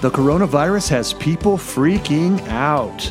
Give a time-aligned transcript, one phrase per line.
[0.00, 3.04] The coronavirus has people freaking out.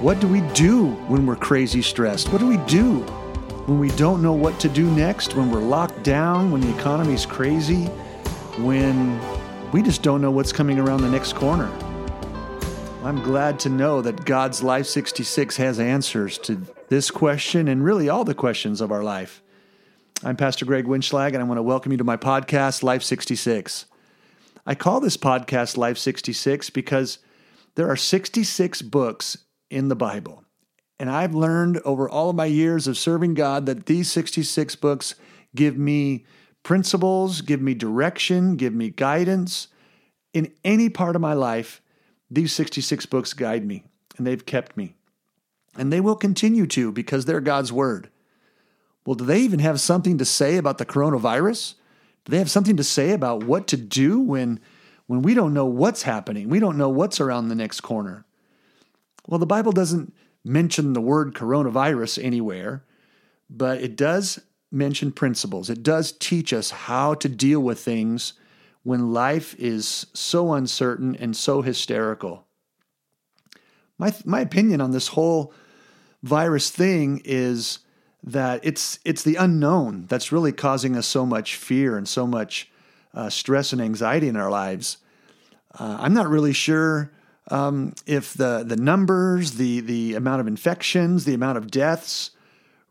[0.00, 2.32] What do we do when we're crazy stressed?
[2.32, 3.02] What do we do
[3.68, 7.24] when we don't know what to do next, when we're locked down, when the economy's
[7.24, 7.84] crazy,
[8.58, 9.20] when
[9.70, 11.70] we just don't know what's coming around the next corner?
[13.04, 18.08] I'm glad to know that God's Life 66 has answers to this question and really
[18.08, 19.44] all the questions of our life.
[20.24, 23.86] I'm Pastor Greg Winschlag, and I want to welcome you to my podcast, Life 66.
[24.66, 27.18] I call this podcast Life 66 because
[27.74, 29.36] there are 66 books
[29.70, 30.44] in the Bible.
[30.98, 35.16] And I've learned over all of my years of serving God that these 66 books
[35.54, 36.24] give me
[36.62, 39.68] principles, give me direction, give me guidance.
[40.32, 41.82] In any part of my life,
[42.30, 43.84] these 66 books guide me,
[44.16, 44.94] and they've kept me.
[45.76, 48.08] And they will continue to because they're God's Word.
[49.04, 51.74] Well, do they even have something to say about the coronavirus?
[52.26, 54.60] They have something to say about what to do when,
[55.06, 56.48] when we don't know what's happening?
[56.48, 58.24] We don't know what's around the next corner.
[59.26, 62.84] Well, the Bible doesn't mention the word coronavirus anywhere,
[63.48, 65.70] but it does mention principles.
[65.70, 68.34] It does teach us how to deal with things
[68.82, 72.46] when life is so uncertain and so hysterical.
[73.98, 75.54] My, my opinion on this whole
[76.22, 77.78] virus thing is
[78.24, 82.70] that it's it's the unknown that's really causing us so much fear and so much
[83.12, 84.98] uh, stress and anxiety in our lives.
[85.78, 87.12] Uh, I'm not really sure
[87.50, 92.30] um, if the the numbers, the the amount of infections, the amount of deaths,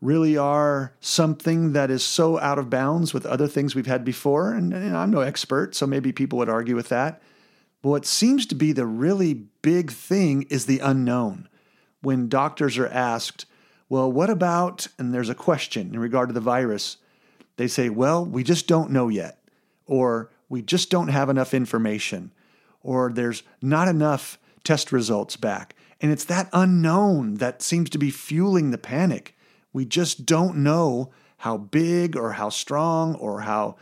[0.00, 4.52] really are something that is so out of bounds with other things we've had before.
[4.52, 7.20] And, and I'm no expert, so maybe people would argue with that.
[7.82, 11.48] But what seems to be the really big thing is the unknown.
[12.02, 13.46] When doctors are asked
[13.88, 16.96] well, what about, and there's a question in regard to the virus,
[17.56, 19.38] they say, well, we just don't know yet,
[19.86, 22.32] or we just don't have enough information,
[22.82, 25.74] or there's not enough test results back.
[26.00, 29.36] And it's that unknown that seems to be fueling the panic.
[29.72, 33.76] We just don't know how big or how strong or how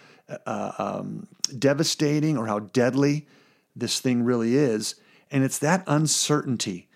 [0.46, 1.26] uh, um,
[1.58, 3.26] devastating or how deadly
[3.74, 4.94] this thing really is.
[5.30, 6.88] And it's that uncertainty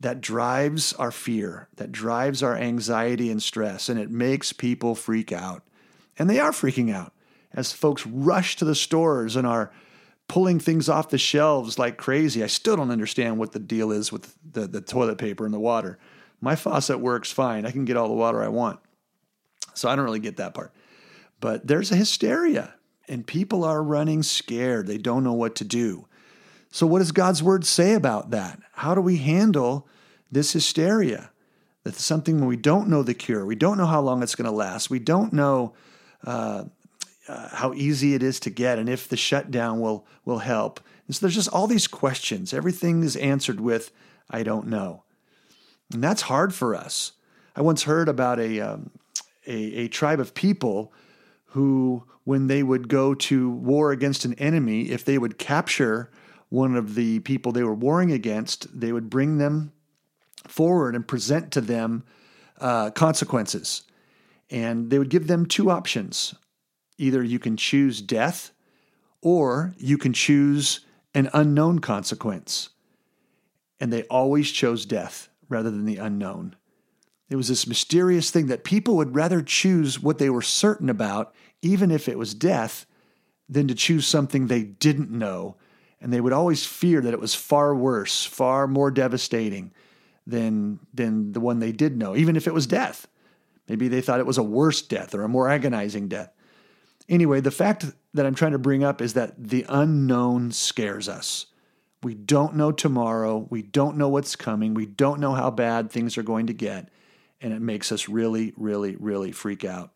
[0.00, 5.32] that drives our fear, that drives our anxiety and stress, and it makes people freak
[5.32, 5.62] out.
[6.18, 7.12] And they are freaking out
[7.52, 9.72] as folks rush to the stores and are
[10.28, 12.44] pulling things off the shelves like crazy.
[12.44, 15.60] I still don't understand what the deal is with the, the toilet paper and the
[15.60, 15.98] water.
[16.40, 17.66] My faucet works fine.
[17.66, 18.78] I can get all the water I want.
[19.74, 20.72] So I don't really get that part.
[21.40, 22.74] But there's a hysteria,
[23.08, 24.86] and people are running scared.
[24.86, 26.06] They don't know what to do.
[26.70, 28.60] So, what does God's word say about that?
[28.72, 29.88] How do we handle
[30.30, 31.30] this hysteria?
[31.84, 34.50] That's something when we don't know the cure, we don't know how long it's going
[34.50, 35.74] to last, we don't know
[36.26, 36.64] uh,
[37.28, 40.80] uh, how easy it is to get, and if the shutdown will will help.
[41.06, 42.52] And so there's just all these questions.
[42.52, 43.90] Everything is answered with
[44.30, 45.04] "I don't know,"
[45.92, 47.12] and that's hard for us.
[47.56, 48.90] I once heard about a um,
[49.46, 50.92] a, a tribe of people
[51.52, 56.10] who, when they would go to war against an enemy, if they would capture
[56.48, 59.72] one of the people they were warring against, they would bring them
[60.46, 62.04] forward and present to them
[62.60, 63.82] uh, consequences.
[64.50, 66.34] And they would give them two options
[67.00, 68.50] either you can choose death
[69.22, 70.80] or you can choose
[71.14, 72.70] an unknown consequence.
[73.78, 76.56] And they always chose death rather than the unknown.
[77.30, 81.34] It was this mysterious thing that people would rather choose what they were certain about,
[81.62, 82.84] even if it was death,
[83.48, 85.56] than to choose something they didn't know
[86.00, 89.72] and they would always fear that it was far worse, far more devastating
[90.26, 93.06] than than the one they did know, even if it was death.
[93.68, 96.32] Maybe they thought it was a worse death or a more agonizing death.
[97.08, 101.46] Anyway, the fact that I'm trying to bring up is that the unknown scares us.
[102.02, 103.46] We don't know tomorrow.
[103.50, 104.74] We don't know what's coming.
[104.74, 106.90] We don't know how bad things are going to get.
[107.40, 109.92] And it makes us really, really, really freak out.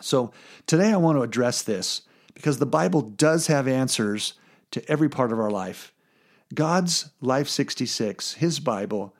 [0.00, 0.32] So
[0.66, 2.02] today I want to address this
[2.34, 4.34] because the Bible does have answers
[4.70, 5.92] to every part of our life.
[6.52, 9.14] God's Life 66, His Bible,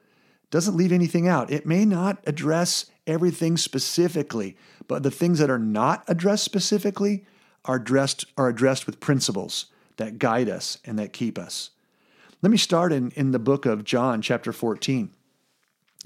[0.51, 1.51] doesn't leave anything out.
[1.51, 4.57] It may not address everything specifically,
[4.87, 7.25] but the things that are not addressed specifically
[7.65, 11.71] are addressed, are addressed with principles that guide us and that keep us.
[12.43, 15.11] Let me start in, in the book of John, chapter 14,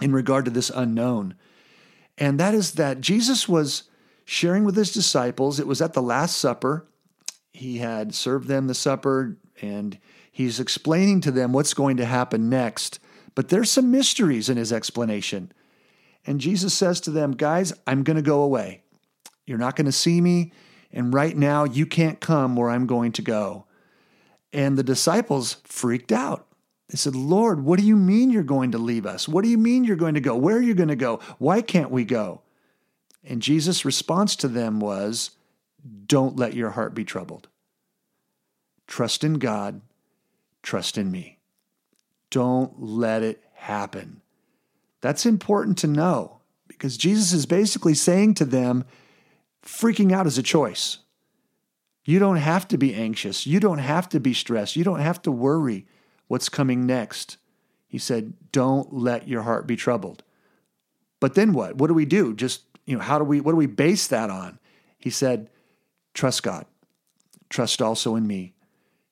[0.00, 1.34] in regard to this unknown.
[2.16, 3.84] And that is that Jesus was
[4.24, 5.58] sharing with his disciples.
[5.58, 6.86] It was at the Last Supper
[7.52, 9.98] he had served them the supper and
[10.30, 13.00] he's explaining to them what's going to happen next.
[13.34, 15.52] But there's some mysteries in his explanation.
[16.26, 18.82] And Jesus says to them, Guys, I'm going to go away.
[19.46, 20.52] You're not going to see me.
[20.92, 23.66] And right now, you can't come where I'm going to go.
[24.52, 26.46] And the disciples freaked out.
[26.88, 29.28] They said, Lord, what do you mean you're going to leave us?
[29.28, 30.36] What do you mean you're going to go?
[30.36, 31.20] Where are you going to go?
[31.38, 32.40] Why can't we go?
[33.22, 35.32] And Jesus' response to them was,
[36.06, 37.48] Don't let your heart be troubled.
[38.86, 39.80] Trust in God,
[40.62, 41.38] trust in me.
[42.30, 44.22] Don't let it happen.
[45.00, 48.84] That's important to know because Jesus is basically saying to them,
[49.62, 50.98] freaking out is a choice.
[52.04, 53.46] You don't have to be anxious.
[53.46, 54.76] You don't have to be stressed.
[54.76, 55.86] You don't have to worry
[56.26, 57.36] what's coming next.
[57.86, 60.22] He said, Don't let your heart be troubled.
[61.20, 61.76] But then what?
[61.76, 62.34] What do we do?
[62.34, 64.58] Just, you know, how do we, what do we base that on?
[64.98, 65.50] He said,
[66.18, 66.66] Trust God.
[67.48, 68.52] Trust also in me.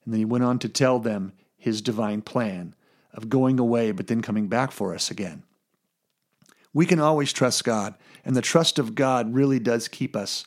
[0.04, 2.74] And then he went on to tell them his divine plan
[3.14, 5.44] of going away, but then coming back for us again.
[6.74, 7.94] We can always trust God,
[8.24, 10.46] and the trust of God really does keep us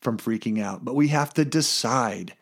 [0.00, 0.82] from freaking out.
[0.82, 2.34] But we have to decide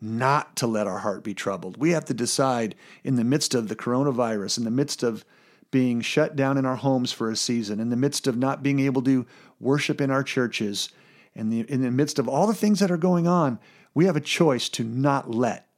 [0.00, 1.76] not to let our heart be troubled.
[1.76, 5.24] We have to decide in the midst of the coronavirus, in the midst of
[5.72, 8.78] being shut down in our homes for a season, in the midst of not being
[8.78, 9.26] able to
[9.58, 10.90] worship in our churches,
[11.38, 13.60] in, in the midst of all the things that are going on,
[13.94, 15.68] we have a choice to not let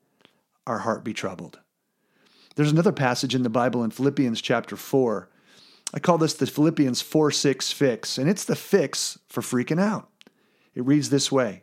[0.66, 1.60] our heart be troubled.
[2.56, 5.28] There's another passage in the Bible in Philippians chapter 4.
[5.92, 10.08] I call this the Philippians 4 6 fix, and it's the fix for freaking out.
[10.74, 11.62] It reads this way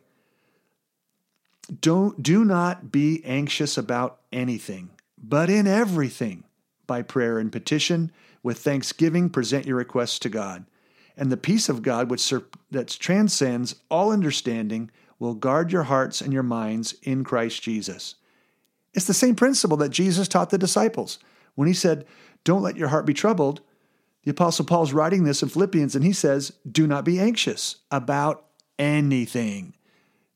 [1.80, 4.90] Don't, Do not be anxious about anything,
[5.20, 6.44] but in everything,
[6.86, 8.12] by prayer and petition,
[8.42, 10.64] with thanksgiving, present your requests to God.
[11.18, 16.20] And the peace of God, which sur- that transcends all understanding, will guard your hearts
[16.20, 18.14] and your minds in Christ Jesus.
[18.94, 21.18] It's the same principle that Jesus taught the disciples.
[21.56, 22.06] When he said,
[22.44, 23.60] Don't let your heart be troubled,
[24.22, 28.44] the Apostle Paul's writing this in Philippians, and he says, Do not be anxious about
[28.78, 29.74] anything.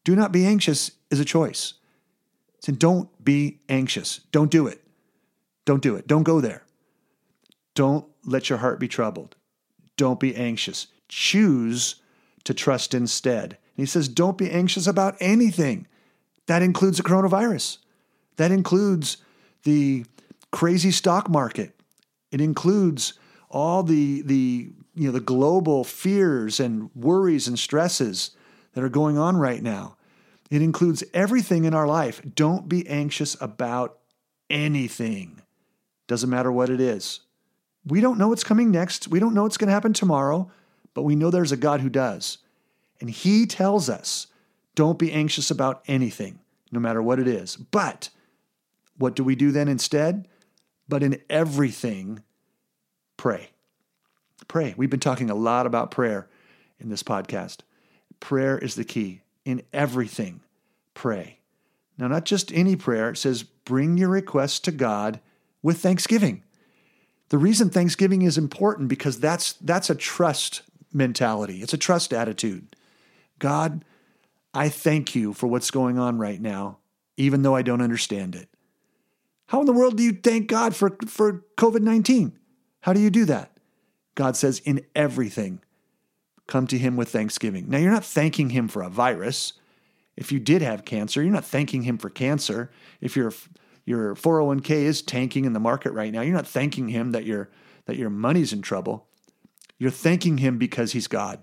[0.04, 1.74] Do not be anxious is a choice.
[2.58, 4.20] So don't be anxious.
[4.32, 4.82] Don't do it.
[5.64, 6.06] Don't do it.
[6.08, 6.64] Don't go there.
[7.74, 9.36] Don't let your heart be troubled.
[9.96, 10.88] Don't be anxious.
[11.08, 11.96] Choose
[12.44, 13.58] to trust instead.
[13.76, 15.86] And he says, Don't be anxious about anything.
[16.46, 17.78] That includes the coronavirus.
[18.36, 19.18] That includes
[19.64, 20.04] the
[20.50, 21.74] crazy stock market.
[22.30, 23.14] It includes
[23.50, 28.30] all the, the, you know, the global fears and worries and stresses
[28.72, 29.96] that are going on right now.
[30.50, 32.20] It includes everything in our life.
[32.34, 33.98] Don't be anxious about
[34.50, 35.40] anything.
[36.08, 37.20] Doesn't matter what it is.
[37.86, 39.08] We don't know what's coming next.
[39.08, 40.50] We don't know what's going to happen tomorrow,
[40.94, 42.38] but we know there's a God who does.
[43.00, 44.28] And He tells us
[44.74, 46.38] don't be anxious about anything,
[46.70, 47.56] no matter what it is.
[47.56, 48.10] But
[48.96, 50.28] what do we do then instead?
[50.88, 52.22] But in everything,
[53.16, 53.50] pray.
[54.48, 54.74] Pray.
[54.76, 56.28] We've been talking a lot about prayer
[56.78, 57.58] in this podcast.
[58.20, 59.22] Prayer is the key.
[59.44, 60.40] In everything,
[60.94, 61.40] pray.
[61.98, 65.20] Now, not just any prayer, it says, bring your requests to God
[65.62, 66.42] with thanksgiving.
[67.32, 70.60] The reason Thanksgiving is important because that's that's a trust
[70.92, 71.62] mentality.
[71.62, 72.76] It's a trust attitude.
[73.38, 73.86] God,
[74.52, 76.76] I thank you for what's going on right now,
[77.16, 78.50] even though I don't understand it.
[79.46, 82.38] How in the world do you thank God for, for COVID 19?
[82.82, 83.56] How do you do that?
[84.14, 85.62] God says, in everything,
[86.46, 87.70] come to Him with thanksgiving.
[87.70, 89.54] Now, you're not thanking Him for a virus.
[90.18, 92.70] If you did have cancer, you're not thanking Him for cancer.
[93.00, 93.32] If your
[93.84, 97.50] your 401k is tanking in the market right now, you're not thanking Him that your
[97.86, 99.08] that your money's in trouble.
[99.78, 101.42] You're thanking Him because He's God,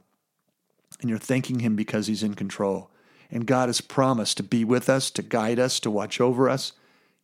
[1.01, 2.91] and you're thanking Him because He's in control.
[3.31, 6.73] And God has promised to be with us, to guide us, to watch over us.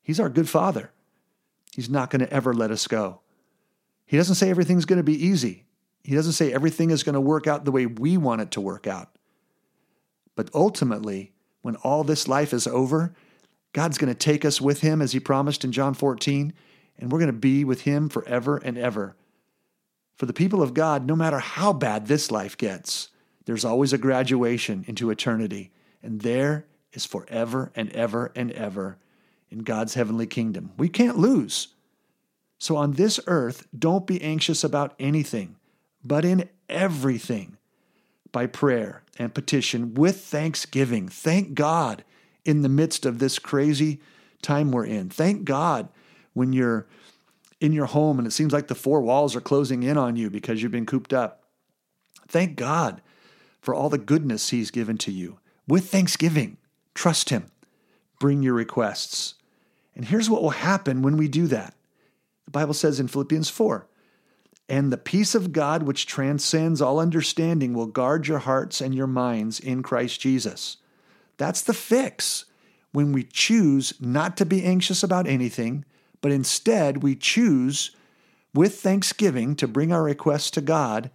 [0.04, 0.92] He's our good Father.
[1.74, 3.22] He's not going to ever let us go.
[4.06, 5.66] He doesn't say everything's going to be easy.
[6.04, 8.62] He doesn't say everything is going to work out the way we want it to
[8.62, 9.18] work out.
[10.36, 13.16] But ultimately, when all this life is over,
[13.76, 16.54] God's going to take us with him as he promised in John 14,
[16.98, 19.18] and we're going to be with him forever and ever.
[20.16, 23.10] For the people of God, no matter how bad this life gets,
[23.44, 28.98] there's always a graduation into eternity, and there is forever and ever and ever
[29.50, 30.72] in God's heavenly kingdom.
[30.78, 31.68] We can't lose.
[32.58, 35.58] So on this earth, don't be anxious about anything,
[36.02, 37.58] but in everything,
[38.32, 41.10] by prayer and petition with thanksgiving.
[41.10, 42.06] Thank God
[42.46, 44.00] in the midst of this crazy
[44.42, 45.10] time we're in.
[45.10, 45.90] Thank God
[46.34, 46.88] when you're
[47.60, 50.30] in your home and it seems like the four walls are closing in on you
[50.30, 51.44] because you've been cooped up.
[52.28, 53.02] Thank God
[53.62, 55.40] for all the goodness He's given to you.
[55.68, 56.58] With thanksgiving,
[56.94, 57.52] trust Him.
[58.20, 59.36] Bring your requests.
[59.96, 61.74] And here's what will happen when we do that
[62.46, 63.88] the Bible says in Philippians 4
[64.68, 69.08] and the peace of God, which transcends all understanding, will guard your hearts and your
[69.08, 70.78] minds in Christ Jesus.
[71.38, 72.46] That's the fix.
[72.96, 75.84] when we choose not to be anxious about anything,
[76.22, 77.92] but instead we choose
[78.54, 81.12] with thanksgiving to bring our requests to God,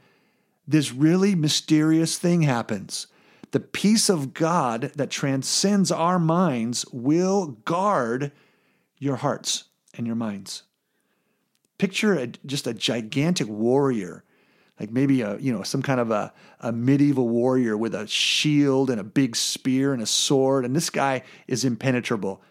[0.69, 3.07] this really mysterious thing happens.
[3.53, 8.31] The peace of God that transcends our minds will guard
[8.99, 10.65] your hearts and your minds.
[11.79, 14.23] Picture a, just a gigantic warrior,
[14.81, 18.91] like maybe a you know some kind of a, a medieval warrior with a shield
[18.91, 22.43] and a big spear and a sword, and this guy is impenetrable.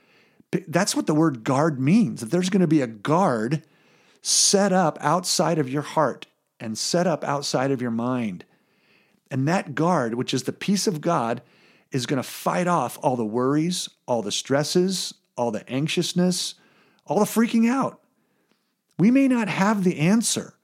[0.67, 2.21] That's what the word guard means.
[2.21, 3.63] That there's going to be a guard
[4.21, 6.27] set up outside of your heart
[6.59, 8.45] and set up outside of your mind.
[9.31, 11.41] And that guard, which is the peace of God,
[11.91, 16.55] is going to fight off all the worries, all the stresses, all the anxiousness,
[17.05, 18.01] all the freaking out.
[18.97, 20.55] We may not have the answer,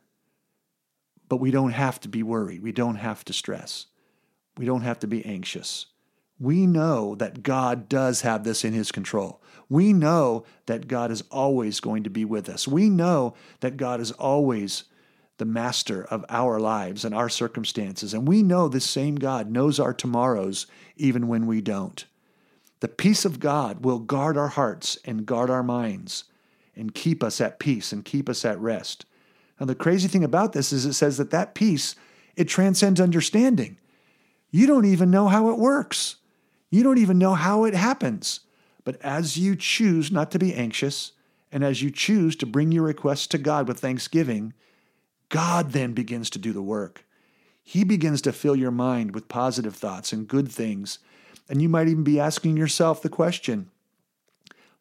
[1.29, 2.61] but we don't have to be worried.
[2.61, 3.87] We don't have to stress.
[4.57, 5.87] We don't have to be anxious.
[6.39, 9.41] We know that God does have this in His control.
[9.69, 12.67] We know that God is always going to be with us.
[12.67, 14.83] We know that God is always
[15.37, 18.13] the master of our lives and our circumstances.
[18.13, 22.05] And we know this same God knows our tomorrows even when we don't.
[22.79, 26.25] The peace of God will guard our hearts and guard our minds
[26.75, 29.05] and keep us at peace and keep us at rest.
[29.59, 31.95] Now, the crazy thing about this is it says that that peace,
[32.35, 33.77] it transcends understanding.
[34.51, 36.17] You don't even know how it works.
[36.69, 38.41] You don't even know how it happens.
[38.83, 41.13] But as you choose not to be anxious,
[41.51, 44.53] and as you choose to bring your requests to God with thanksgiving,
[45.29, 47.05] God then begins to do the work.
[47.63, 50.99] He begins to fill your mind with positive thoughts and good things.
[51.49, 53.69] And you might even be asking yourself the question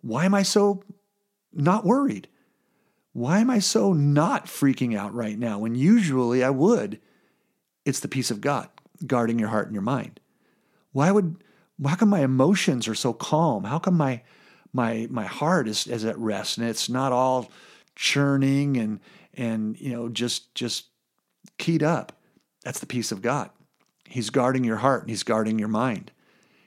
[0.00, 0.82] why am I so
[1.52, 2.28] not worried?
[3.14, 7.00] Why am I so not freaking out right now when usually I would?
[7.84, 8.68] It's the peace of God
[9.06, 10.18] guarding your heart and your mind.
[10.90, 11.36] Why would
[11.86, 13.64] how come my emotions are so calm?
[13.64, 14.22] How come my
[14.72, 17.50] my my heart is, is at rest and it's not all
[17.94, 18.98] churning and
[19.34, 20.86] and you know just just
[21.56, 22.18] keyed up?
[22.64, 23.50] That's the peace of God.
[24.06, 26.10] He's guarding your heart and he's guarding your mind.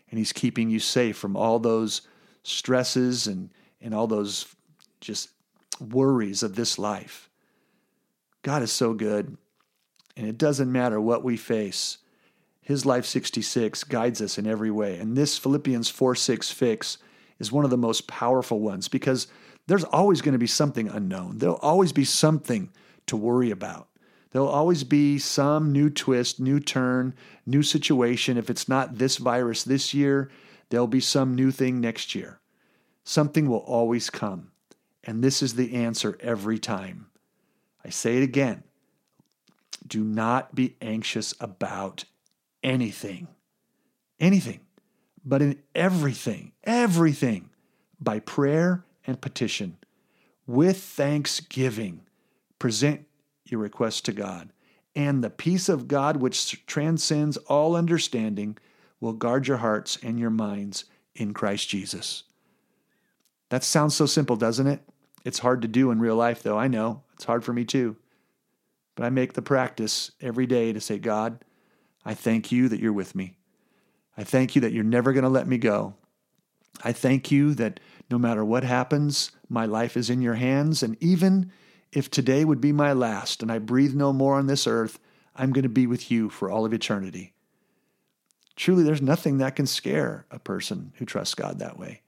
[0.09, 2.03] And he's keeping you safe from all those
[2.43, 3.49] stresses and
[3.81, 4.45] and all those
[5.01, 5.29] just
[5.79, 7.29] worries of this life.
[8.41, 9.37] God is so good.
[10.15, 11.99] And it doesn't matter what we face.
[12.61, 14.97] His Life 66 guides us in every way.
[14.97, 16.97] And this Philippians 4 6 fix
[17.39, 19.27] is one of the most powerful ones because
[19.67, 21.37] there's always going to be something unknown.
[21.37, 22.71] There'll always be something
[23.05, 23.87] to worry about.
[24.31, 27.15] There'll always be some new twist, new turn,
[27.45, 28.37] new situation.
[28.37, 30.29] If it's not this virus this year,
[30.69, 32.39] there'll be some new thing next year.
[33.03, 34.51] Something will always come.
[35.07, 37.07] And this is the answer every time.
[37.83, 38.63] I say it again
[39.85, 42.03] do not be anxious about
[42.61, 43.29] anything.
[44.19, 44.59] Anything.
[45.23, 47.49] But in everything, everything,
[47.99, 49.77] by prayer and petition,
[50.45, 52.01] with thanksgiving,
[52.59, 53.05] present
[53.45, 54.51] your requests to God.
[54.95, 58.57] And the peace of God, which transcends all understanding,
[58.99, 60.85] will guard your hearts and your minds
[61.15, 62.23] in Christ Jesus.
[63.49, 64.81] That sounds so simple, doesn't it?
[65.27, 66.57] It's hard to do in real life, though.
[66.57, 67.03] I know.
[67.15, 67.97] It's hard for me too.
[68.95, 71.43] But I make the practice every day to say, God,
[72.05, 73.37] I thank you that you're with me.
[74.17, 75.95] I thank you that you're never going to let me go.
[76.81, 80.81] I thank you that no matter what happens, my life is in your hands.
[80.81, 81.51] And even
[81.91, 84.97] if today would be my last and I breathe no more on this earth,
[85.35, 87.33] I'm going to be with you for all of eternity.
[88.55, 92.01] Truly, there's nothing that can scare a person who trusts God that way.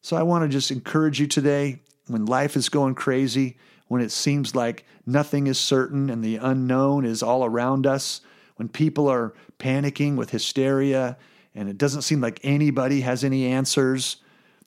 [0.00, 3.56] So I want to just encourage you today when life is going crazy,
[3.88, 8.20] when it seems like nothing is certain and the unknown is all around us,
[8.56, 11.16] when people are panicking with hysteria
[11.54, 14.16] and it doesn't seem like anybody has any answers,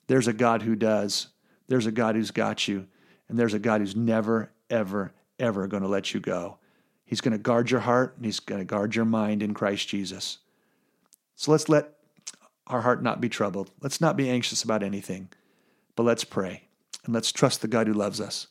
[0.06, 1.28] there's a God who does.
[1.68, 2.86] There's a God who's got you.
[3.28, 6.58] And there's a God who's never, ever, ever going to let you go.
[7.04, 9.88] He's going to guard your heart and he's going to guard your mind in Christ
[9.88, 10.38] Jesus.
[11.36, 11.94] So let's let
[12.66, 13.70] our heart not be troubled.
[13.80, 15.28] Let's not be anxious about anything,
[15.96, 16.69] but let's pray
[17.04, 18.48] and let's trust the God who loves us.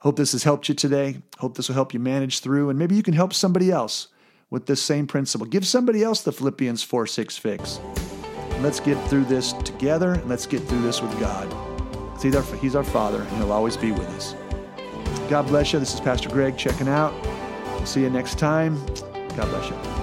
[0.00, 1.22] Hope this has helped you today.
[1.38, 4.08] Hope this will help you manage through, and maybe you can help somebody else
[4.48, 5.46] with this same principle.
[5.46, 7.80] Give somebody else the Philippians 4 6 fix.
[8.60, 11.52] Let's get through this together, and let's get through this with God.
[12.22, 14.34] Our, he's our Father, and He'll always be with us.
[15.30, 15.78] God bless you.
[15.78, 17.14] This is Pastor Greg checking out.
[17.76, 18.84] We'll see you next time.
[19.36, 19.99] God bless you.